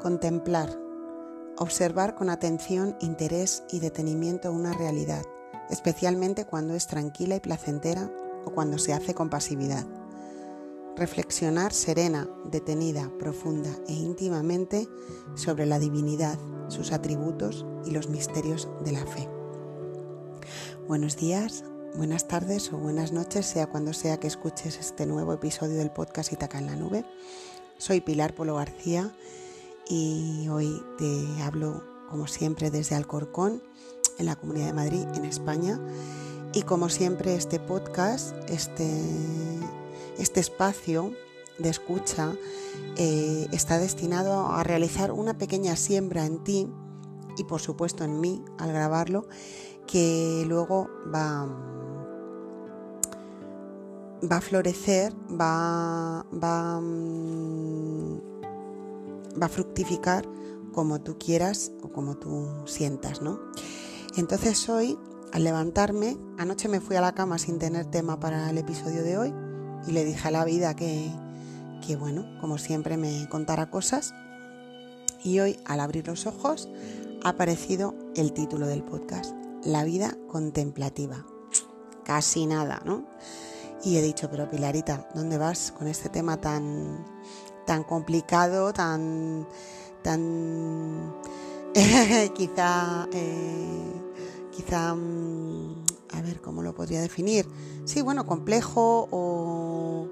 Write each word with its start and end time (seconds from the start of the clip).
Contemplar. 0.00 0.78
Observar 1.56 2.14
con 2.14 2.30
atención, 2.30 2.96
interés 3.00 3.64
y 3.72 3.80
detenimiento 3.80 4.52
una 4.52 4.72
realidad, 4.72 5.24
especialmente 5.70 6.44
cuando 6.44 6.74
es 6.74 6.86
tranquila 6.86 7.34
y 7.34 7.40
placentera 7.40 8.08
o 8.44 8.52
cuando 8.52 8.78
se 8.78 8.92
hace 8.92 9.12
con 9.12 9.28
pasividad. 9.28 9.84
Reflexionar 10.94 11.72
serena, 11.72 12.28
detenida, 12.44 13.10
profunda 13.18 13.70
e 13.88 13.92
íntimamente 13.92 14.88
sobre 15.34 15.66
la 15.66 15.80
divinidad, 15.80 16.38
sus 16.68 16.92
atributos 16.92 17.66
y 17.84 17.90
los 17.90 18.08
misterios 18.08 18.68
de 18.84 18.92
la 18.92 19.04
fe. 19.04 19.28
Buenos 20.86 21.16
días, 21.16 21.64
buenas 21.96 22.28
tardes 22.28 22.72
o 22.72 22.78
buenas 22.78 23.10
noches, 23.10 23.46
sea 23.46 23.66
cuando 23.66 23.92
sea 23.92 24.20
que 24.20 24.28
escuches 24.28 24.78
este 24.78 25.06
nuevo 25.06 25.32
episodio 25.32 25.76
del 25.76 25.90
podcast 25.90 26.32
Itaca 26.32 26.60
en 26.60 26.66
la 26.66 26.76
Nube. 26.76 27.04
Soy 27.78 28.00
Pilar 28.00 28.32
Polo 28.34 28.54
García 28.54 29.12
y 29.88 30.48
hoy 30.48 30.82
te 30.98 31.42
hablo 31.42 31.82
como 32.08 32.26
siempre 32.26 32.70
desde 32.70 32.94
Alcorcón, 32.94 33.62
en 34.18 34.26
la 34.26 34.36
Comunidad 34.36 34.66
de 34.66 34.72
Madrid, 34.72 35.06
en 35.14 35.24
España. 35.24 35.80
Y 36.52 36.62
como 36.62 36.88
siempre 36.88 37.34
este 37.34 37.60
podcast, 37.60 38.34
este, 38.48 38.90
este 40.18 40.40
espacio 40.40 41.12
de 41.58 41.68
escucha, 41.68 42.34
eh, 42.96 43.48
está 43.52 43.78
destinado 43.78 44.46
a 44.46 44.62
realizar 44.64 45.12
una 45.12 45.36
pequeña 45.38 45.76
siembra 45.76 46.24
en 46.24 46.42
ti 46.42 46.68
y 47.36 47.44
por 47.44 47.60
supuesto 47.60 48.04
en 48.04 48.20
mí 48.20 48.44
al 48.58 48.72
grabarlo, 48.72 49.28
que 49.86 50.44
luego 50.46 50.88
va, 51.14 51.46
va 54.30 54.36
a 54.36 54.40
florecer, 54.40 55.12
va, 55.28 56.26
va, 56.32 56.80
mm, 56.80 58.27
va 59.40 59.46
a 59.46 59.50
fructificar 59.50 60.28
como 60.72 61.00
tú 61.00 61.18
quieras 61.18 61.72
o 61.82 61.90
como 61.90 62.16
tú 62.16 62.48
sientas, 62.66 63.22
¿no? 63.22 63.40
Entonces 64.16 64.68
hoy, 64.68 64.98
al 65.32 65.44
levantarme, 65.44 66.16
anoche 66.38 66.68
me 66.68 66.80
fui 66.80 66.96
a 66.96 67.00
la 67.00 67.14
cama 67.14 67.38
sin 67.38 67.58
tener 67.58 67.86
tema 67.86 68.20
para 68.20 68.50
el 68.50 68.58
episodio 68.58 69.02
de 69.02 69.18
hoy 69.18 69.34
y 69.86 69.92
le 69.92 70.04
dije 70.04 70.28
a 70.28 70.30
la 70.30 70.44
vida 70.44 70.74
que, 70.74 71.10
que 71.86 71.96
bueno, 71.96 72.24
como 72.40 72.58
siempre 72.58 72.96
me 72.96 73.28
contara 73.28 73.70
cosas. 73.70 74.14
Y 75.22 75.40
hoy, 75.40 75.58
al 75.64 75.80
abrir 75.80 76.06
los 76.06 76.26
ojos, 76.26 76.68
ha 77.24 77.30
aparecido 77.30 77.94
el 78.14 78.32
título 78.32 78.66
del 78.66 78.84
podcast, 78.84 79.34
La 79.64 79.84
vida 79.84 80.16
contemplativa. 80.28 81.26
Casi 82.04 82.46
nada, 82.46 82.80
¿no? 82.84 83.06
Y 83.84 83.96
he 83.96 84.02
dicho, 84.02 84.28
pero 84.30 84.48
Pilarita, 84.48 85.08
¿dónde 85.14 85.38
vas 85.38 85.72
con 85.72 85.86
este 85.88 86.08
tema 86.08 86.40
tan, 86.40 87.04
tan 87.68 87.84
complicado, 87.84 88.72
tan, 88.72 89.46
tan, 90.02 91.12
quizá, 92.34 93.06
eh, 93.12 93.92
quizá, 94.50 94.94
mm, 94.94 95.84
a 96.14 96.22
ver, 96.22 96.40
¿cómo 96.40 96.62
lo 96.62 96.74
podría 96.74 97.02
definir? 97.02 97.46
Sí, 97.84 98.00
bueno, 98.00 98.24
complejo 98.24 99.06
o, 99.10 100.08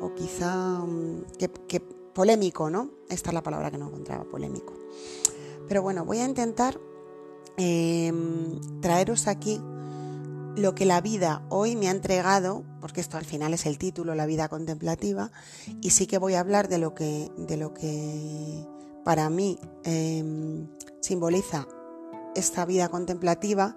o 0.00 0.14
quizá 0.14 0.54
mm, 0.86 1.24
que, 1.36 1.80
polémico, 2.14 2.70
¿no? 2.70 2.90
Esta 3.08 3.30
es 3.30 3.34
la 3.34 3.42
palabra 3.42 3.72
que 3.72 3.78
no 3.78 3.88
encontraba, 3.88 4.22
polémico. 4.22 4.72
Pero 5.66 5.82
bueno, 5.82 6.04
voy 6.04 6.18
a 6.18 6.26
intentar 6.26 6.78
em, 7.56 8.60
traeros 8.80 9.26
aquí 9.26 9.60
lo 10.56 10.74
que 10.74 10.84
la 10.84 11.00
vida 11.00 11.42
hoy 11.48 11.76
me 11.76 11.88
ha 11.88 11.90
entregado, 11.90 12.64
porque 12.80 13.00
esto 13.00 13.16
al 13.16 13.24
final 13.24 13.54
es 13.54 13.66
el 13.66 13.78
título, 13.78 14.14
la 14.14 14.26
vida 14.26 14.48
contemplativa, 14.48 15.32
y 15.80 15.90
sí 15.90 16.06
que 16.06 16.18
voy 16.18 16.34
a 16.34 16.40
hablar 16.40 16.68
de 16.68 16.78
lo 16.78 16.94
que, 16.94 17.30
de 17.36 17.56
lo 17.56 17.74
que 17.74 18.66
para 19.04 19.28
mí 19.30 19.58
em, 19.84 20.68
simboliza 21.00 21.66
esta 22.34 22.64
vida 22.64 22.88
contemplativa, 22.88 23.76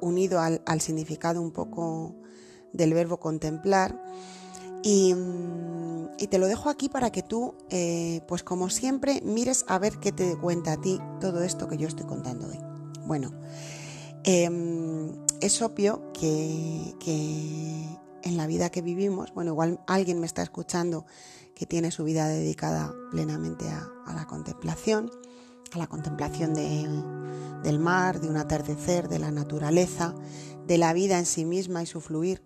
unido 0.00 0.40
al, 0.40 0.80
significado 0.80 1.42
un 1.42 1.50
poco 1.50 2.14
del 2.72 2.94
verbo 2.94 3.18
contemplar. 3.18 4.00
Y, 4.82 5.14
te 6.30 6.38
lo 6.38 6.46
dejo 6.46 6.68
aquí 6.68 6.88
para 6.88 7.10
que 7.10 7.22
tú, 7.22 7.54
eh, 7.70 8.20
pues 8.28 8.42
como 8.42 8.70
siempre, 8.70 9.22
mires 9.24 9.64
a 9.68 9.78
ver 9.78 9.98
qué 9.98 10.12
te 10.12 10.36
cuenta 10.36 10.72
a 10.72 10.80
ti 10.80 11.00
todo 11.20 11.42
esto 11.42 11.68
que 11.68 11.76
yo 11.78 11.88
estoy 11.88 12.06
contando 12.06 12.48
hoy. 12.48 12.58
Bueno, 13.06 13.32
em, 14.24 15.12
es 15.40 15.62
obvio 15.62 16.12
que, 16.12 16.94
en 18.22 18.36
la 18.36 18.46
vida 18.46 18.70
que 18.70 18.82
vivimos, 18.82 19.32
bueno, 19.34 19.52
igual 19.52 19.80
alguien 19.86 20.20
me 20.20 20.26
está 20.26 20.42
escuchando 20.42 21.06
que 21.54 21.66
tiene 21.66 21.90
su 21.90 22.04
vida 22.04 22.28
dedicada 22.28 22.94
plenamente 23.10 23.68
a, 23.68 24.14
la 24.14 24.26
contemplación, 24.26 25.10
a 25.72 25.78
la 25.78 25.86
contemplación 25.86 26.54
del 26.54 27.78
mar, 27.78 28.20
de 28.20 28.28
un 28.28 28.36
atardecer, 28.36 29.08
de 29.08 29.18
la 29.18 29.30
naturaleza, 29.30 30.14
de 30.66 30.78
la 30.78 30.92
vida 30.92 31.18
en 31.18 31.26
sí 31.26 31.44
misma 31.44 31.82
y 31.82 31.86
su 31.86 32.00
fluir. 32.00 32.42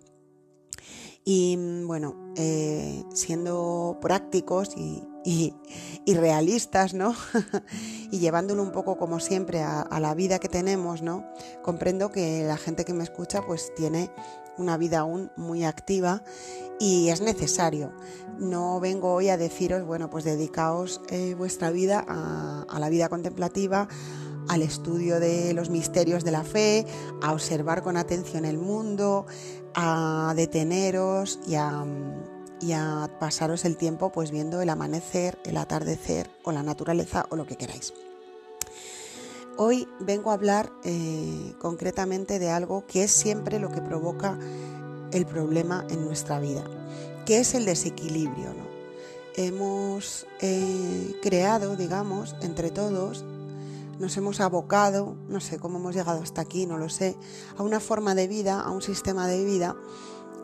Y 1.25 1.57
bueno, 1.85 2.33
eh, 2.37 3.05
siendo 3.15 3.99
prácticos 4.01 4.77
y, 4.77 5.03
realistas, 6.07 6.95
¿no? 6.95 7.15
y 8.11 8.19
llevándolo 8.19 8.63
un 8.63 8.73
poco 8.73 8.97
como 8.97 9.21
siempre 9.21 9.63
a, 9.63 9.99
la 10.01 10.15
vida 10.15 10.39
que 10.39 10.49
tenemos, 10.49 11.03
¿no? 11.03 11.25
Comprendo 11.63 12.11
que 12.11 12.45
la 12.45 12.57
gente 12.57 12.85
que 12.85 12.93
me 12.93 13.05
escucha 13.05 13.43
pues 13.43 13.73
tiene 13.75 14.11
una 14.59 14.77
vida 14.77 15.01
aún 15.01 15.31
muy 15.37 15.65
activa 15.65 16.23
y 16.79 17.09
es 17.09 17.21
necesario. 17.21 17.93
No 18.39 18.81
vengo 18.81 19.13
hoy 19.13 19.29
a 19.29 19.37
deciros, 19.37 19.85
bueno, 19.87 20.11
pues 20.11 20.25
dedicaos 20.25 21.01
eh, 21.09 21.35
vuestra 21.35 21.71
vida 21.71 22.05
a 22.07 22.79
la 22.79 22.89
vida 22.89 23.09
contemplativa, 23.09 23.89
al 24.49 24.63
estudio 24.63 25.21
de 25.21 25.55
los 25.55 25.71
misterios 25.71 26.25
de 26.25 26.33
la 26.33 26.43
fe, 26.43 26.85
a 27.23 27.33
observar 27.33 27.83
con 27.83 27.97
atención 27.97 28.45
el 28.45 28.59
mundo, 28.59 29.27
a 29.75 30.33
deteneros 30.37 31.39
y 31.47 31.55
a, 31.55 31.85
pasaros 33.19 33.65
el 33.65 33.77
tiempo 33.77 34.13
pues 34.13 34.31
viendo 34.31 34.61
el 34.61 34.69
amanecer, 34.69 35.39
el 35.45 35.57
atardecer 35.57 36.31
o 36.45 36.53
la 36.53 36.63
naturaleza 36.63 37.27
o 37.31 37.37
lo 37.37 37.47
que 37.47 37.57
queráis. 37.57 37.93
Hoy 39.57 39.89
vengo 40.01 40.31
a 40.31 40.35
hablar 40.35 40.73
eh, 40.85 41.55
concretamente 41.61 42.39
de 42.39 42.51
algo 42.51 42.87
que 42.87 43.05
es 43.05 43.11
siempre 43.11 43.59
lo 43.59 43.71
que 43.71 43.83
provoca 43.83 44.39
el 45.13 45.27
problema 45.27 45.87
en 45.91 46.05
nuestra 46.05 46.41
vida, 46.41 46.65
que 47.27 47.41
es 47.41 47.55
el 47.55 47.67
desequilibrio. 47.67 48.55
Hemos 49.37 50.27
eh, 50.41 51.17
creado, 51.23 51.77
digamos, 51.77 52.35
entre 52.41 52.71
todos, 52.71 53.25
nos 53.99 54.17
hemos 54.17 54.41
abocado, 54.41 55.17
no 55.29 55.41
sé 55.41 55.59
cómo 55.59 55.79
hemos 55.79 55.95
llegado 55.95 56.23
hasta 56.23 56.41
aquí, 56.41 56.67
no 56.67 56.79
lo 56.79 56.89
sé, 56.89 57.17
a 57.57 57.63
una 57.63 57.81
forma 57.81 58.15
de 58.15 58.29
vida, 58.29 58.61
a 58.61 58.71
un 58.71 58.83
sistema 58.83 59.27
de 59.27 59.45
vida 59.45 59.77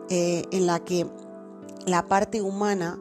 eh, 0.09 0.43
en 0.51 0.65
la 0.65 0.83
que 0.83 1.07
la 1.85 2.07
parte 2.07 2.41
humana, 2.41 2.99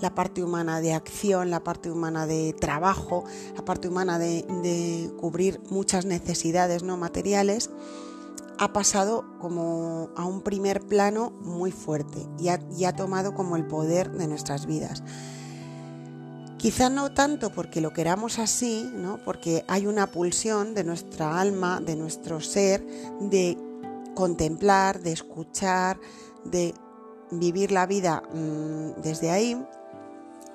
la 0.00 0.14
parte 0.14 0.42
humana 0.42 0.80
de 0.80 0.92
acción, 0.92 1.50
la 1.50 1.62
parte 1.62 1.90
humana 1.90 2.26
de 2.26 2.52
trabajo, 2.52 3.24
la 3.56 3.64
parte 3.64 3.88
humana 3.88 4.18
de, 4.18 5.10
cubrir 5.18 5.60
muchas 5.70 6.04
necesidades 6.04 6.82
no 6.82 6.96
materiales, 6.96 7.70
ha 8.58 8.72
pasado 8.72 9.24
como 9.40 10.10
a 10.16 10.24
un 10.24 10.40
primer 10.42 10.80
plano 10.80 11.30
muy 11.40 11.72
fuerte 11.72 12.26
y 12.38 12.84
ha 12.84 12.96
tomado 12.96 13.34
como 13.34 13.56
el 13.56 13.66
poder 13.66 14.12
de 14.12 14.28
nuestras 14.28 14.66
vidas. 14.66 15.02
Quizá 16.64 16.88
no 16.88 17.12
tanto 17.12 17.50
porque 17.50 17.82
lo 17.82 17.92
queramos 17.92 18.38
así, 18.38 18.90
¿no? 18.94 19.18
porque 19.22 19.66
hay 19.68 19.86
una 19.86 20.06
pulsión 20.06 20.72
de 20.72 20.82
nuestra 20.82 21.38
alma, 21.38 21.78
de 21.78 21.94
nuestro 21.94 22.40
ser, 22.40 22.82
de 23.20 23.58
contemplar, 24.14 25.02
de 25.02 25.12
escuchar, 25.12 26.00
de 26.46 26.72
vivir 27.38 27.72
la 27.72 27.86
vida 27.86 28.22
mm, 28.32 29.00
desde 29.02 29.30
ahí, 29.30 29.62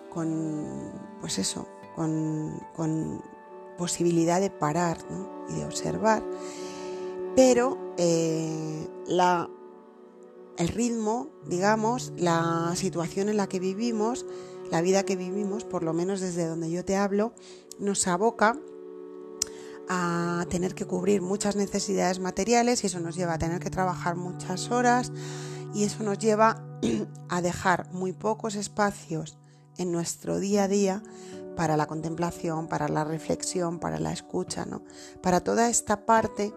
con, 0.10 0.92
pues 1.22 1.38
eso, 1.40 1.68
con, 1.96 3.22
posibilidad 3.78 4.42
de 4.42 4.50
parar 4.50 4.98
y 5.48 5.54
de 5.54 5.66
observar, 5.66 6.22
pero 7.34 7.94
eh, 7.98 8.90
la, 9.08 9.50
el 10.58 10.68
ritmo, 10.68 11.30
digamos, 11.46 12.12
la 12.18 12.74
situación 12.76 13.30
en 13.30 13.38
la 13.38 13.48
que 13.48 13.62
vivimos, 13.62 14.26
la 14.70 14.82
vida 14.82 15.04
que 15.04 15.16
vivimos, 15.16 15.64
por 15.64 15.84
lo 15.84 15.94
menos 15.94 16.20
desde 16.20 16.46
donde 16.46 16.70
yo 16.70 16.84
te 16.84 16.98
hablo, 16.98 17.32
nos 17.80 18.06
aboca 18.08 18.60
a 19.88 20.46
tener 20.50 20.76
que 20.76 20.86
cubrir 20.86 21.22
muchas 21.22 21.56
necesidades 21.56 22.20
materiales 22.20 22.84
y 22.84 22.88
eso 22.88 23.00
nos 23.00 23.16
lleva 23.16 23.34
a 23.34 23.40
tener 23.40 23.60
que 23.60 23.72
trabajar 23.72 24.16
muchas 24.16 24.70
horas 24.70 25.12
y 25.74 25.84
eso 25.84 26.04
nos 26.04 26.20
lleva 26.20 26.69
a 27.30 27.42
dejar 27.42 27.92
muy 27.92 28.14
pocos 28.14 28.56
espacios 28.56 29.38
en 29.78 29.92
nuestro 29.92 30.40
día 30.40 30.64
a 30.64 30.68
día 30.68 31.04
para 31.56 31.78
la 31.78 31.88
contemplación, 31.88 32.68
para 32.68 32.88
la 32.88 33.04
reflexión, 33.04 33.80
para 33.80 34.00
la 34.00 34.14
escucha, 34.14 34.66
¿no? 34.66 34.84
Para 35.22 35.42
toda 35.42 35.70
esta 35.70 36.06
parte 36.06 36.54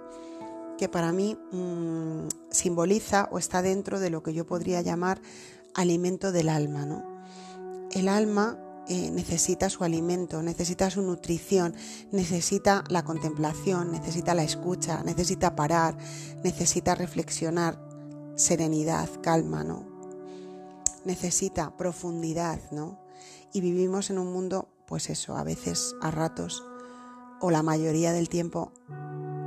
que 0.79 0.89
para 0.89 1.13
mí 1.13 1.37
mm, 1.53 2.29
simboliza 2.51 3.29
o 3.31 3.39
está 3.39 3.63
dentro 3.63 4.01
de 4.01 4.11
lo 4.11 4.23
que 4.23 4.35
yo 4.35 4.47
podría 4.47 4.81
llamar 4.81 5.21
alimento 5.75 6.33
del 6.33 6.49
alma, 6.49 6.87
¿no? 6.87 7.13
el 7.93 8.09
alma 8.09 8.59
eh, 8.89 9.11
necesita 9.11 9.71
su 9.71 9.85
alimento, 9.85 10.43
necesita 10.43 10.91
su 10.91 11.03
nutrición, 11.03 11.75
necesita 12.11 12.85
la 12.89 13.05
contemplación, 13.05 13.93
necesita 13.93 14.35
la 14.35 14.43
escucha, 14.43 15.03
necesita 15.05 15.55
parar, 15.55 15.97
necesita 16.43 16.95
reflexionar, 16.95 17.79
serenidad, 18.35 19.09
calma, 19.23 19.63
¿no? 19.63 19.92
Necesita 21.05 21.77
profundidad, 21.77 22.61
¿no? 22.71 23.01
Y 23.53 23.61
vivimos 23.61 24.11
en 24.11 24.19
un 24.19 24.33
mundo, 24.33 24.69
pues 24.87 25.11
eso, 25.11 25.37
a 25.37 25.45
veces, 25.45 25.95
a 26.01 26.11
ratos, 26.11 26.65
o 27.41 27.51
la 27.51 27.63
mayoría 27.63 28.13
del 28.13 28.29
tiempo, 28.29 28.73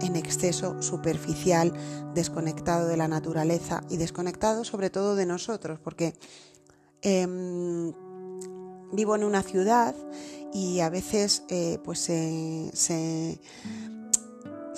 en 0.02 0.16
exceso, 0.16 0.82
superficial, 0.82 1.74
desconectado 2.14 2.88
de 2.88 2.98
la 2.98 3.08
naturaleza 3.08 3.82
y 3.90 3.98
desconectado 3.98 4.64
sobre 4.64 4.90
todo 4.90 5.16
de 5.16 5.26
nosotros, 5.26 5.80
porque 5.80 6.14
em, 7.02 7.94
vivo 8.92 9.16
en 9.16 9.24
una 9.24 9.44
ciudad 9.44 9.96
y 10.54 10.80
a 10.80 10.90
veces 10.90 11.44
eh, 11.50 11.80
pues 11.84 12.00
se, 12.00 13.40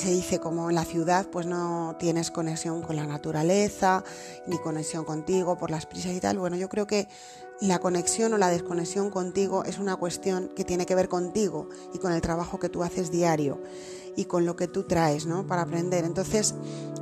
dice 0.05 0.39
como 0.39 0.69
en 0.69 0.75
la 0.75 0.85
ciudad 0.85 1.27
pues 1.29 1.45
no 1.45 1.95
tienes 1.99 2.31
conexión 2.31 2.81
con 2.81 2.95
la 2.95 3.05
naturaleza 3.05 4.03
ni 4.45 4.57
conexión 4.59 5.03
contigo 5.05 5.57
por 5.57 5.71
las 5.71 5.85
prisas 5.85 6.13
y 6.13 6.19
tal. 6.19 6.37
Bueno, 6.37 6.55
yo 6.55 6.69
creo 6.69 6.87
que 6.87 7.07
la 7.59 7.79
conexión 7.79 8.33
o 8.33 8.37
la 8.37 8.49
desconexión 8.49 9.09
contigo 9.09 9.63
es 9.63 9.79
una 9.79 9.95
cuestión 9.95 10.49
que 10.55 10.63
tiene 10.63 10.85
que 10.85 10.95
ver 10.95 11.09
contigo 11.09 11.69
y 11.93 11.97
con 11.97 12.13
el 12.13 12.21
trabajo 12.21 12.59
que 12.59 12.69
tú 12.69 12.83
haces 12.83 13.11
diario 13.11 13.61
y 14.15 14.25
con 14.25 14.45
lo 14.45 14.55
que 14.55 14.67
tú 14.67 14.83
traes 14.83 15.25
¿no? 15.25 15.47
para 15.47 15.63
aprender. 15.63 16.05
Entonces 16.05 16.53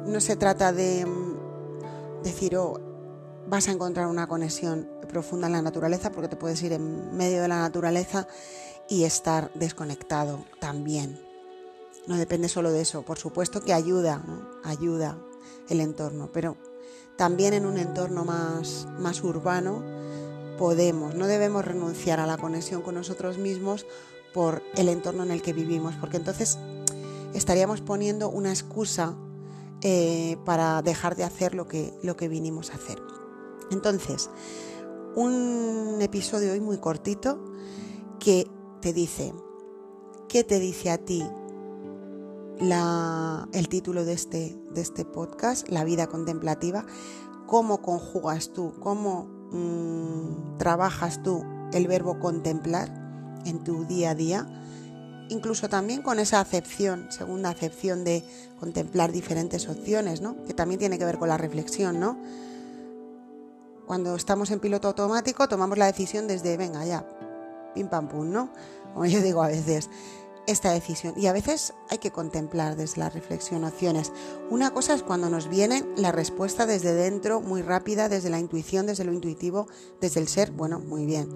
no 0.06 0.20
se 0.22 0.36
trata 0.36 0.72
de 0.72 1.06
mm, 1.06 2.24
decir, 2.24 2.56
oh, 2.56 2.80
vas 3.48 3.68
a 3.68 3.72
encontrar 3.72 4.08
una 4.08 4.28
conexión 4.28 4.90
profunda 5.10 5.48
en 5.48 5.54
la 5.54 5.62
naturaleza 5.62 6.12
porque 6.12 6.30
te 6.30 6.36
puedes 6.36 6.62
ir 6.64 6.74
en 6.74 7.16
medio 7.16 7.42
de 7.42 7.48
la 7.48 7.60
naturaleza 7.60 8.28
y 8.88 9.04
estar 9.04 9.52
desconectado 9.54 10.46
también. 10.60 11.25
No 12.08 12.18
depende 12.18 12.50
solo 12.50 12.72
de 12.72 12.82
eso, 12.82 13.02
por 13.02 13.18
supuesto 13.18 13.62
que 13.62 13.74
ayuda, 13.74 14.24
ayuda 14.64 15.18
el 15.70 15.80
entorno, 15.80 16.30
pero 16.32 16.56
también 17.18 17.54
en 17.54 17.66
un 17.66 17.78
entorno 17.78 18.26
más, 18.26 18.88
más 19.00 19.24
urbano 19.24 19.84
podemos, 20.58 21.16
no 21.16 21.28
debemos 21.28 21.66
renunciar 21.66 22.20
a 22.20 22.28
la 22.28 22.38
conexión 22.38 22.82
con 22.82 22.96
nosotros 22.96 23.38
mismos 23.38 23.86
por 24.34 24.62
el 24.76 24.90
entorno 24.90 25.24
en 25.24 25.32
el 25.32 25.42
que 25.42 25.54
vivimos, 25.54 25.96
porque 25.96 26.18
entonces 26.18 26.60
estaríamos 27.34 27.82
poniendo 27.82 28.30
una 28.30 28.50
excusa 28.50 29.16
eh, 29.82 30.38
para 30.46 30.82
dejar 30.82 31.16
de 31.16 31.24
hacer 31.24 31.56
lo 31.56 31.68
que, 31.68 31.94
lo 32.04 32.16
que 32.16 32.28
vinimos 32.28 32.72
a 32.72 32.76
hacer. 32.76 33.02
Entonces, 33.72 34.30
un 35.16 35.98
episodio 36.02 36.54
hoy 36.54 36.60
muy 36.60 36.78
cortito 36.78 37.40
que 38.20 38.48
te 38.82 38.94
dice, 38.94 39.34
¿qué 40.28 40.44
te 40.44 40.60
dice 40.60 40.92
a 40.92 40.98
ti 40.98 41.24
el 42.60 43.70
título 43.70 44.06
de 44.06 44.14
este, 44.14 44.58
de 44.72 44.82
este 44.82 45.06
podcast, 45.06 45.68
La 45.70 45.84
vida 45.84 46.08
contemplativa? 46.08 46.86
¿Cómo 47.48 47.82
conjugas 47.82 48.54
tú, 48.54 48.74
cómo 48.80 49.26
mm, 49.52 50.58
trabajas 50.58 51.22
tú 51.22 51.44
el 51.74 51.88
verbo 51.88 52.20
contemplar 52.20 52.92
en 53.46 53.64
tu 53.64 53.86
día 53.86 54.12
a 54.12 54.16
día? 54.16 54.48
Incluso 55.30 55.70
también 55.70 56.02
con 56.02 56.20
esa 56.20 56.40
acepción, 56.40 57.12
segunda 57.12 57.50
acepción 57.50 58.04
de 58.04 58.24
contemplar 58.60 59.12
diferentes 59.12 59.68
opciones, 59.68 60.22
¿no? 60.22 60.44
Que 60.46 60.54
también 60.54 60.80
tiene 60.80 60.98
que 60.98 61.06
ver 61.06 61.18
con 61.18 61.30
la 61.30 61.38
reflexión, 61.38 62.00
¿no? 62.00 62.18
Cuando 63.86 64.16
estamos 64.16 64.50
en 64.52 64.60
piloto 64.60 64.88
automático 64.88 65.48
tomamos 65.48 65.78
la 65.78 65.88
decisión 65.88 66.28
desde, 66.28 66.58
venga, 66.58 66.86
ya, 66.86 67.08
pim 67.74 67.88
pam 67.88 68.08
pum, 68.08 68.32
¿no? 68.32 68.50
Como 68.94 69.06
yo 69.06 69.22
digo 69.22 69.44
a 69.44 69.48
veces, 69.48 69.90
esta 70.48 70.72
decisión. 70.72 71.14
Y 71.18 71.28
a 71.28 71.34
veces 71.34 71.74
hay 71.90 71.98
que 71.98 72.12
contemplar 72.12 72.76
desde 72.76 73.00
la 73.00 73.10
reflexión 73.10 73.64
opciones. 73.64 74.12
Una 74.50 74.72
cosa 74.72 74.94
es 74.94 75.04
cuando 75.04 75.30
nos 75.30 75.48
viene 75.48 75.84
la 75.98 76.12
respuesta 76.12 76.66
desde 76.66 76.94
dentro, 76.94 77.42
muy 77.42 77.62
rápida, 77.62 78.10
desde 78.10 78.30
la 78.30 78.40
intuición, 78.40 78.86
desde 78.86 79.06
lo 79.06 79.14
intuitivo, 79.14 79.68
desde 80.02 80.20
el 80.20 80.28
ser, 80.28 80.52
bueno, 80.52 80.80
muy 80.80 81.06
bien. 81.06 81.30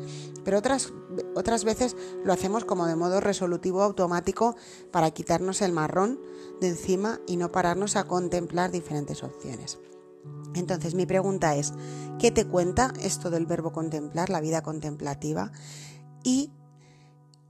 Pero 0.43 0.59
otras, 0.59 0.93
otras 1.35 1.63
veces 1.63 1.95
lo 2.23 2.33
hacemos 2.33 2.65
como 2.65 2.87
de 2.87 2.95
modo 2.95 3.19
resolutivo 3.19 3.83
automático 3.83 4.55
para 4.91 5.11
quitarnos 5.11 5.61
el 5.61 5.73
marrón 5.73 6.19
de 6.61 6.69
encima 6.69 7.19
y 7.27 7.37
no 7.37 7.51
pararnos 7.51 7.95
a 7.95 8.05
contemplar 8.05 8.71
diferentes 8.71 9.23
opciones. 9.23 9.79
Entonces 10.55 10.95
mi 10.95 11.05
pregunta 11.05 11.55
es, 11.55 11.73
¿qué 12.17 12.31
te 12.31 12.45
cuenta 12.45 12.93
esto 13.01 13.29
del 13.29 13.45
verbo 13.45 13.71
contemplar, 13.71 14.29
la 14.29 14.41
vida 14.41 14.61
contemplativa? 14.61 15.51
Y 16.23 16.51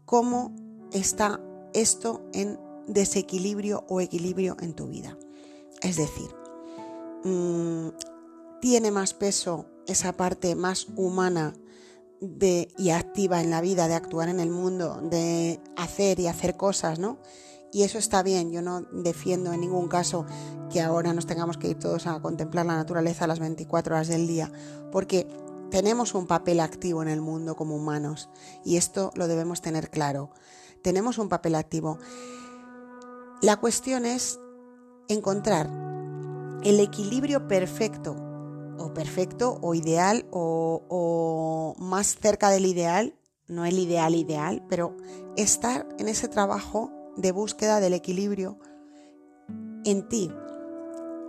cómo 0.06 0.56
está 0.92 1.40
esto 1.74 2.22
en 2.34 2.60
desequilibrio 2.88 3.86
o 3.88 4.02
equilibrio 4.02 4.58
en 4.62 4.74
tu 4.74 4.88
vida. 4.88 5.18
Es 5.82 5.98
decir, 5.98 6.30
mm, 7.24 7.90
tiene 8.62 8.92
más 8.92 9.14
peso 9.14 9.66
esa 9.88 10.14
parte 10.14 10.56
más 10.56 10.88
humana 10.96 11.54
de, 12.22 12.68
y 12.78 12.90
activa 12.90 13.42
en 13.42 13.50
la 13.50 13.62
vida, 13.62 13.88
de 13.88 13.96
actuar 13.96 14.30
en 14.30 14.40
el 14.40 14.50
mundo, 14.50 15.02
de 15.02 15.60
hacer 15.78 16.20
y 16.20 16.28
hacer 16.28 16.58
cosas, 16.58 17.00
¿no? 17.00 17.18
Y 17.72 17.84
eso 17.84 17.98
está 18.00 18.24
bien, 18.24 18.52
yo 18.52 18.62
no 18.62 18.82
defiendo 18.82 19.54
en 19.54 19.62
ningún 19.62 19.88
caso 19.88 20.26
que 20.72 20.82
ahora 20.82 21.14
nos 21.14 21.28
tengamos 21.28 21.58
que 21.58 21.70
ir 21.70 21.78
todos 21.78 22.08
a 22.08 22.20
contemplar 22.20 22.66
la 22.66 22.76
naturaleza 22.76 23.26
a 23.26 23.28
las 23.28 23.40
24 23.40 23.96
horas 23.96 24.08
del 24.08 24.28
día, 24.28 24.52
porque 24.92 25.28
tenemos 25.70 26.16
un 26.16 26.26
papel 26.26 26.60
activo 26.60 27.04
en 27.04 27.10
el 27.10 27.22
mundo 27.22 27.56
como 27.56 27.76
humanos 27.76 28.30
y 28.66 28.78
esto 28.78 29.12
lo 29.16 29.28
debemos 29.28 29.62
tener 29.62 29.92
claro. 29.92 30.32
Tenemos 30.82 31.18
un 31.18 31.30
papel 31.30 31.56
activo. 31.56 32.00
La 33.42 33.58
cuestión 33.58 34.06
es 34.06 34.40
encontrar 35.08 35.70
el 36.64 36.80
equilibrio 36.80 37.48
perfecto, 37.48 38.16
o 38.78 38.94
perfecto, 38.94 39.58
o 39.62 39.74
ideal, 39.76 40.26
o, 40.32 41.76
más 41.78 42.18
cerca 42.20 42.50
del 42.50 42.66
ideal, 42.66 43.16
no 43.48 43.66
el 43.66 43.80
ideal 43.80 44.16
ideal, 44.16 44.64
pero 44.70 44.96
estar 45.36 45.88
en 45.98 46.08
ese 46.08 46.28
trabajo 46.28 46.92
de 47.16 47.32
búsqueda 47.32 47.80
del 47.80 47.94
equilibrio 47.94 48.60
en 49.86 50.08
ti. 50.08 50.32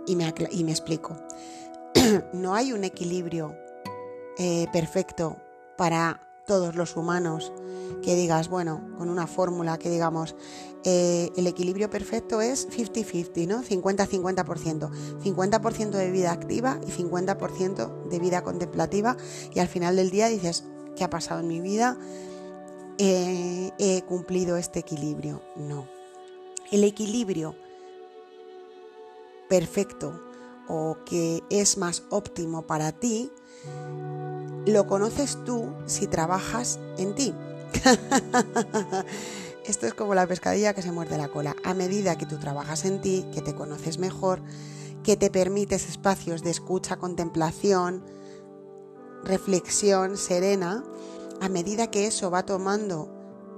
Y 0.07 0.15
me, 0.15 0.33
y 0.51 0.63
me 0.63 0.71
explico. 0.71 1.15
no 2.33 2.53
hay 2.53 2.73
un 2.73 2.83
equilibrio 2.83 3.55
eh, 4.37 4.67
perfecto 4.71 5.37
para 5.77 6.30
todos 6.51 6.75
los 6.75 6.97
humanos 6.97 7.53
que 8.03 8.13
digas, 8.13 8.49
bueno, 8.49 8.81
con 8.97 9.07
una 9.07 9.25
fórmula 9.25 9.79
que 9.79 9.89
digamos, 9.89 10.35
eh, 10.83 11.31
el 11.37 11.47
equilibrio 11.47 11.89
perfecto 11.89 12.41
es 12.41 12.67
50-50, 12.67 13.47
¿no? 13.47 13.63
50-50%. 13.63 14.91
50% 15.23 15.91
de 15.91 16.11
vida 16.11 16.33
activa 16.33 16.77
y 16.85 16.91
50% 16.91 18.09
de 18.09 18.19
vida 18.19 18.43
contemplativa. 18.43 19.15
Y 19.55 19.59
al 19.59 19.69
final 19.69 19.95
del 19.95 20.09
día 20.09 20.27
dices, 20.27 20.65
¿qué 20.97 21.05
ha 21.05 21.09
pasado 21.09 21.39
en 21.39 21.47
mi 21.47 21.61
vida? 21.61 21.97
he 22.97 24.03
cumplido 24.09 24.57
este 24.57 24.79
equilibrio. 24.79 25.41
No. 25.55 25.87
El 26.69 26.83
equilibrio 26.83 27.55
perfecto 29.47 30.21
o 30.67 30.97
que 31.05 31.43
es 31.49 31.77
más 31.77 32.03
óptimo 32.09 32.67
para 32.67 32.91
ti, 32.91 33.31
lo 34.65 34.87
conoces 34.87 35.37
tú 35.45 35.73
si 35.85 36.07
trabajas 36.07 36.79
en 36.97 37.15
ti. 37.15 37.33
Esto 39.65 39.87
es 39.87 39.93
como 39.93 40.15
la 40.15 40.27
pescadilla 40.27 40.73
que 40.73 40.81
se 40.81 40.91
muerde 40.91 41.17
la 41.17 41.29
cola. 41.29 41.55
A 41.63 41.73
medida 41.73 42.17
que 42.17 42.25
tú 42.25 42.37
trabajas 42.37 42.85
en 42.85 43.01
ti, 43.01 43.25
que 43.33 43.41
te 43.41 43.55
conoces 43.55 43.99
mejor, 43.99 44.41
que 45.03 45.17
te 45.17 45.29
permites 45.29 45.87
espacios 45.87 46.43
de 46.43 46.49
escucha, 46.51 46.97
contemplación, 46.97 48.03
reflexión 49.23 50.17
serena, 50.17 50.83
a 51.39 51.49
medida 51.49 51.89
que 51.89 52.07
eso 52.07 52.29
va 52.31 52.45
tomando 52.45 53.09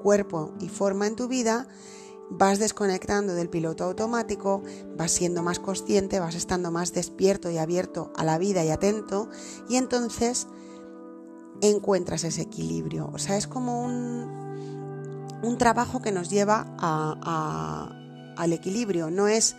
cuerpo 0.01 0.53
y 0.59 0.69
forma 0.69 1.07
en 1.07 1.15
tu 1.15 1.27
vida, 1.27 1.67
vas 2.29 2.59
desconectando 2.59 3.33
del 3.33 3.49
piloto 3.49 3.83
automático, 3.83 4.63
vas 4.97 5.11
siendo 5.11 5.43
más 5.43 5.59
consciente, 5.59 6.19
vas 6.19 6.35
estando 6.35 6.71
más 6.71 6.93
despierto 6.93 7.49
y 7.49 7.57
abierto 7.57 8.11
a 8.15 8.23
la 8.23 8.37
vida 8.37 8.63
y 8.63 8.69
atento, 8.69 9.29
y 9.69 9.77
entonces 9.77 10.47
encuentras 11.61 12.23
ese 12.23 12.41
equilibrio. 12.41 13.09
O 13.13 13.17
sea, 13.17 13.37
es 13.37 13.47
como 13.47 13.83
un, 13.83 15.29
un 15.43 15.57
trabajo 15.57 16.01
que 16.01 16.11
nos 16.11 16.29
lleva 16.29 16.75
al 18.37 18.53
equilibrio, 18.53 19.09
no 19.11 19.27
es 19.27 19.55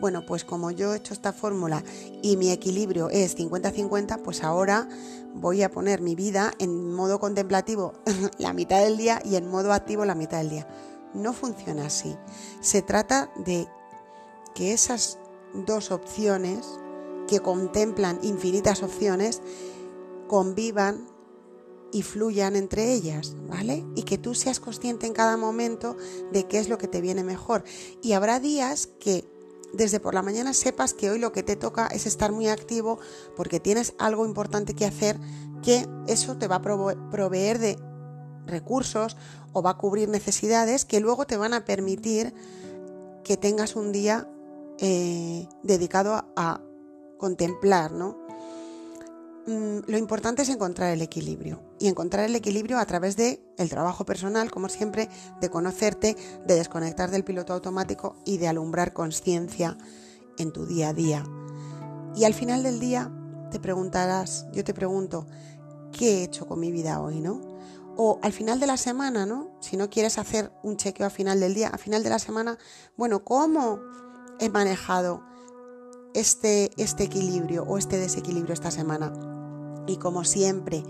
bueno, 0.00 0.24
pues 0.24 0.44
como 0.44 0.70
yo 0.70 0.94
he 0.94 0.96
hecho 0.96 1.12
esta 1.12 1.32
fórmula 1.32 1.84
y 2.22 2.38
mi 2.38 2.50
equilibrio 2.50 3.10
es 3.10 3.36
50-50, 3.36 4.22
pues 4.22 4.42
ahora 4.42 4.88
voy 5.34 5.62
a 5.62 5.70
poner 5.70 6.00
mi 6.00 6.14
vida 6.14 6.52
en 6.58 6.92
modo 6.94 7.20
contemplativo 7.20 7.92
la 8.38 8.54
mitad 8.54 8.80
del 8.80 8.96
día 8.96 9.20
y 9.24 9.36
en 9.36 9.48
modo 9.48 9.72
activo 9.72 10.06
la 10.06 10.14
mitad 10.14 10.38
del 10.38 10.48
día. 10.48 10.66
No 11.12 11.34
funciona 11.34 11.86
así. 11.86 12.16
Se 12.60 12.80
trata 12.80 13.30
de 13.36 13.68
que 14.54 14.72
esas 14.72 15.18
dos 15.52 15.90
opciones, 15.90 16.66
que 17.28 17.40
contemplan 17.40 18.18
infinitas 18.22 18.82
opciones, 18.82 19.42
convivan 20.28 21.09
y 21.92 22.02
fluyan 22.02 22.56
entre 22.56 22.92
ellas, 22.92 23.36
¿vale? 23.48 23.84
Y 23.94 24.02
que 24.02 24.18
tú 24.18 24.34
seas 24.34 24.60
consciente 24.60 25.06
en 25.06 25.12
cada 25.12 25.36
momento 25.36 25.96
de 26.32 26.44
qué 26.44 26.58
es 26.58 26.68
lo 26.68 26.78
que 26.78 26.88
te 26.88 27.00
viene 27.00 27.24
mejor. 27.24 27.64
Y 28.02 28.12
habrá 28.12 28.40
días 28.40 28.88
que 29.00 29.28
desde 29.72 30.00
por 30.00 30.14
la 30.14 30.22
mañana 30.22 30.52
sepas 30.52 30.94
que 30.94 31.10
hoy 31.10 31.18
lo 31.18 31.32
que 31.32 31.42
te 31.42 31.56
toca 31.56 31.86
es 31.86 32.06
estar 32.06 32.32
muy 32.32 32.48
activo 32.48 32.98
porque 33.36 33.60
tienes 33.60 33.94
algo 33.98 34.26
importante 34.26 34.74
que 34.74 34.84
hacer 34.84 35.18
que 35.62 35.86
eso 36.06 36.36
te 36.38 36.48
va 36.48 36.56
a 36.56 36.62
proveer 36.62 37.58
de 37.58 37.78
recursos 38.46 39.16
o 39.52 39.62
va 39.62 39.70
a 39.70 39.78
cubrir 39.78 40.08
necesidades 40.08 40.84
que 40.84 41.00
luego 41.00 41.26
te 41.26 41.36
van 41.36 41.54
a 41.54 41.64
permitir 41.64 42.34
que 43.22 43.36
tengas 43.36 43.76
un 43.76 43.92
día 43.92 44.28
eh, 44.78 45.46
dedicado 45.62 46.24
a, 46.34 46.60
contemplar, 47.20 47.92
¿no? 47.92 48.16
Mm, 49.50 49.80
lo 49.90 49.98
importante 49.98 50.42
es 50.42 50.48
encontrar 50.48 50.92
el 50.92 51.02
equilibrio 51.02 51.60
y 51.80 51.88
encontrar 51.88 52.24
el 52.24 52.36
equilibrio 52.36 52.78
a 52.78 52.86
través 52.86 53.16
de 53.16 53.42
el 53.58 53.68
trabajo 53.68 54.06
personal, 54.06 54.48
como 54.48 54.68
siempre, 54.68 55.08
de 55.40 55.50
conocerte, 55.50 56.16
de 56.46 56.54
desconectar 56.54 57.10
del 57.10 57.24
piloto 57.24 57.52
automático 57.52 58.14
y 58.24 58.38
de 58.38 58.46
alumbrar 58.46 58.92
conciencia 58.92 59.76
en 60.38 60.52
tu 60.52 60.66
día 60.66 60.90
a 60.90 60.92
día. 60.92 61.24
Y 62.14 62.26
al 62.26 62.34
final 62.34 62.62
del 62.62 62.78
día 62.78 63.10
te 63.50 63.58
preguntarás, 63.58 64.46
yo 64.52 64.62
te 64.62 64.72
pregunto, 64.72 65.26
¿qué 65.90 66.18
he 66.18 66.22
hecho 66.22 66.46
con 66.46 66.60
mi 66.60 66.70
vida 66.70 67.00
hoy, 67.00 67.20
no? 67.20 67.40
O 67.96 68.20
al 68.22 68.32
final 68.32 68.60
de 68.60 68.68
la 68.68 68.76
semana, 68.76 69.26
¿no? 69.26 69.58
Si 69.60 69.76
no 69.76 69.90
quieres 69.90 70.16
hacer 70.18 70.52
un 70.62 70.76
chequeo 70.76 71.08
a 71.08 71.10
final 71.10 71.40
del 71.40 71.54
día, 71.54 71.70
a 71.70 71.78
final 71.78 72.04
de 72.04 72.10
la 72.10 72.20
semana, 72.20 72.56
bueno, 72.96 73.24
¿cómo 73.24 73.80
he 74.38 74.48
manejado 74.48 75.24
este, 76.14 76.70
este 76.76 77.02
equilibrio 77.02 77.64
o 77.64 77.78
este 77.78 77.98
desequilibrio 77.98 78.54
esta 78.54 78.70
semana? 78.70 79.39
Y 79.90 79.96
como 79.96 80.24
siempre, 80.24 80.84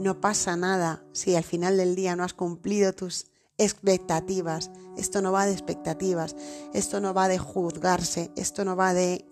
no 0.00 0.20
pasa 0.20 0.56
nada 0.56 1.04
si 1.12 1.36
al 1.36 1.44
final 1.44 1.76
del 1.76 1.94
día 1.94 2.16
no 2.16 2.24
has 2.24 2.34
cumplido 2.34 2.92
tus 2.92 3.26
expectativas. 3.58 4.72
Esto 4.96 5.22
no 5.22 5.30
va 5.30 5.46
de 5.46 5.52
expectativas, 5.52 6.34
esto 6.74 7.00
no 7.00 7.14
va 7.14 7.28
de 7.28 7.38
juzgarse, 7.38 8.32
esto 8.34 8.64
no 8.64 8.74
va 8.74 8.92
de 8.92 9.24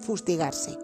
fustigarse, 0.00 0.76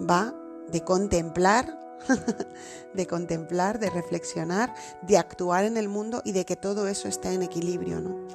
va 0.00 0.34
de 0.70 0.82
contemplar 0.82 1.78
de 2.94 3.06
contemplar, 3.06 3.78
de 3.78 3.90
reflexionar, 3.90 4.74
de 5.06 5.18
actuar 5.18 5.64
en 5.64 5.76
el 5.76 5.88
mundo 5.88 6.22
y 6.24 6.32
de 6.32 6.44
que 6.44 6.56
todo 6.56 6.88
eso 6.88 7.08
esté 7.08 7.32
en 7.32 7.42
equilibrio, 7.42 8.00
¿no? 8.00 8.26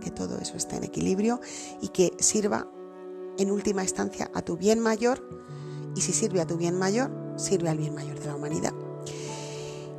Que 0.00 0.12
todo 0.12 0.38
eso 0.38 0.56
esté 0.56 0.76
en 0.76 0.84
equilibrio 0.84 1.40
y 1.80 1.88
que 1.88 2.12
sirva 2.20 2.68
en 3.38 3.50
última 3.50 3.82
instancia 3.82 4.30
a 4.32 4.42
tu 4.42 4.56
bien 4.56 4.78
mayor 4.78 5.26
y 5.96 6.02
si 6.02 6.12
sirve 6.12 6.40
a 6.40 6.46
tu 6.46 6.56
bien 6.56 6.78
mayor, 6.78 7.10
sirve 7.36 7.68
al 7.68 7.78
bien 7.78 7.94
mayor 7.94 8.18
de 8.18 8.26
la 8.26 8.36
humanidad. 8.36 8.72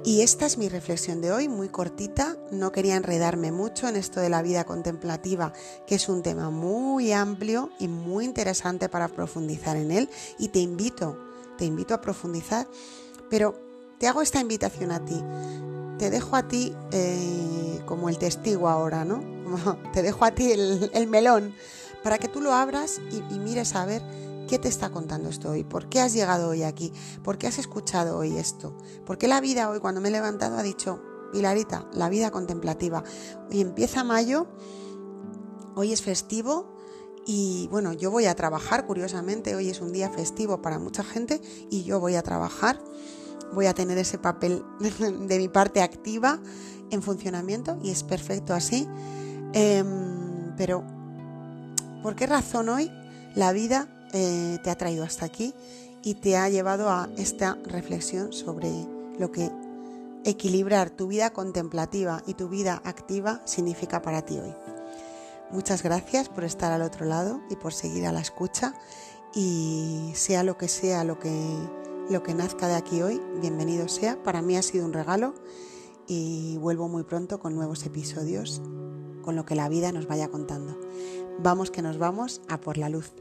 Y 0.04 0.22
esta 0.22 0.48
es 0.48 0.58
mi 0.58 0.68
reflexión 0.68 1.22
de 1.22 1.32
hoy, 1.32 1.48
muy 1.48 1.70
cortita. 1.70 2.36
No 2.50 2.72
quería 2.72 2.96
enredarme 2.96 3.52
mucho 3.52 3.88
en 3.88 3.96
esto 3.96 4.20
de 4.20 4.30
la 4.30 4.42
vida 4.42 4.64
contemplativa, 4.64 5.54
que 5.86 5.96
es 5.96 6.10
un 6.10 6.24
tema 6.24 6.50
muy 6.50 7.12
amplio 7.12 7.70
y 7.80 7.88
muy 7.88 8.26
interesante 8.26 8.90
para 8.90 9.10
profundizar 9.10 9.78
en 9.78 9.92
él. 9.92 10.10
Y 10.40 10.48
te 10.48 10.60
invito, 10.60 11.20
te 11.58 11.66
invito 11.66 11.94
a 11.94 12.02
profundizar 12.02 12.68
pero 13.32 13.56
te 13.98 14.08
hago 14.08 14.22
esta 14.22 14.42
invitación 14.42 14.92
a 14.92 15.04
ti. 15.04 15.24
Te 15.98 16.12
dejo 16.12 16.36
a 16.36 16.48
ti 16.48 16.76
eh, 16.92 17.82
como 17.86 18.10
el 18.10 18.20
testigo 18.20 18.68
ahora, 18.68 19.06
¿no? 19.06 19.24
te 19.94 20.04
dejo 20.04 20.26
a 20.26 20.32
ti 20.32 20.52
el, 20.52 21.08
melón 21.08 21.56
para 22.04 22.20
que 22.20 22.28
tú 22.28 22.42
lo 22.42 22.54
abras 22.54 23.00
y, 23.12 23.40
mires 23.40 23.76
a 23.76 23.86
ver 23.86 24.02
qué 24.48 24.60
te 24.60 24.68
está 24.68 24.90
contando 24.90 25.30
esto 25.30 25.52
hoy, 25.52 25.64
por 25.64 25.90
qué 25.90 26.02
has 26.02 26.14
llegado 26.14 26.50
hoy 26.50 26.64
aquí, 26.64 26.92
por 27.24 27.38
qué 27.38 27.48
has 27.48 27.60
escuchado 27.60 28.18
hoy 28.18 28.38
esto, 28.38 28.78
por 29.06 29.18
qué 29.18 29.28
la 29.28 29.42
vida 29.42 29.70
hoy 29.70 29.80
cuando 29.80 30.02
me 30.02 30.10
he 30.10 30.12
levantado 30.12 30.58
ha 30.58 30.64
dicho, 30.64 31.02
Pilarita, 31.32 31.88
la 31.94 32.10
vida 32.10 32.30
contemplativa. 32.30 33.04
Hoy 33.50 33.62
empieza 33.62 34.04
mayo, 34.04 34.48
hoy 35.76 35.94
es 35.94 36.02
festivo 36.02 36.76
y 37.26 37.70
bueno, 37.72 37.94
yo 37.94 38.12
voy 38.12 38.26
a 38.26 38.36
trabajar, 38.36 38.86
curiosamente, 38.86 39.56
hoy 39.56 39.70
es 39.70 39.80
un 39.80 39.94
día 39.94 40.10
festivo 40.10 40.62
para 40.62 40.78
mucha 40.78 41.04
gente 41.04 41.42
y 41.70 41.84
yo 41.84 42.00
voy 42.00 42.16
a 42.16 42.22
trabajar 42.22 42.82
voy 43.54 43.66
a 43.66 43.74
tener 43.74 43.98
ese 43.98 44.18
papel 44.18 44.64
de 44.80 45.38
mi 45.38 45.48
parte 45.48 45.82
activa 45.82 46.40
en 46.90 47.02
funcionamiento 47.02 47.78
y 47.82 47.92
es 47.92 48.04
perfecto 48.04 48.54
así. 48.54 48.88
Em, 49.54 50.56
pero, 50.58 50.86
¿por 52.02 52.16
qué 52.16 52.28
razón 52.28 52.70
hoy 52.70 52.92
la 53.36 53.52
vida 53.52 54.01
eh, 54.14 54.60
te 54.64 54.70
ha 54.70 54.78
traído 54.78 55.04
hasta 55.04 55.26
aquí 55.26 55.54
y 56.04 56.16
te 56.16 56.38
ha 56.38 56.50
llevado 56.50 56.90
a 56.90 57.10
esta 57.18 57.58
reflexión 57.66 58.34
sobre 58.34 58.72
lo 59.18 59.32
que 59.32 59.52
equilibrar 60.24 60.90
tu 60.90 61.08
vida 61.08 61.32
contemplativa 61.32 62.24
y 62.28 62.34
tu 62.34 62.50
vida 62.50 62.82
activa 62.86 63.42
significa 63.46 64.02
para 64.02 64.24
ti 64.24 64.38
hoy? 64.38 64.54
Muchas 65.52 65.84
gracias 65.84 66.30
por 66.30 66.44
estar 66.44 66.72
al 66.72 66.82
otro 66.82 67.06
lado 67.06 67.42
y 67.50 67.56
por 67.56 67.74
seguir 67.74 68.06
a 68.06 68.12
la 68.12 68.22
escucha 68.22 68.74
y 69.34 70.12
sea 70.14 70.44
lo 70.44 70.58
que 70.58 70.68
sea 70.68 71.04
lo 71.04 71.20
que 71.20 71.32
lo 72.10 72.24
que 72.24 72.34
nazca 72.34 72.68
de 72.68 72.76
aquí 72.76 73.02
hoy, 73.02 73.22
bienvenido 73.40 73.88
sea. 73.88 74.22
Para 74.22 74.42
mí 74.42 74.58
ha 74.58 74.62
sido 74.62 74.86
un 74.86 74.92
regalo 74.92 75.34
y 76.08 76.58
vuelvo 76.58 76.90
muy 76.90 77.04
pronto 77.04 77.40
con 77.40 77.56
nuevos 77.56 77.86
episodios, 77.86 78.62
con 79.22 79.36
lo 79.38 79.46
que 79.46 79.56
la 79.56 79.70
vida 79.70 79.94
nos 79.94 80.08
vaya 80.08 80.28
contando. 80.28 80.78
Vamos 81.40 81.72
que 81.72 81.82
nos 81.82 81.98
vamos 81.98 82.42
a 82.50 82.60
por 82.60 82.78
la 82.78 82.90
luz. 82.90 83.14